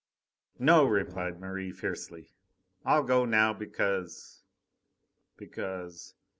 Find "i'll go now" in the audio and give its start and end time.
2.83-3.53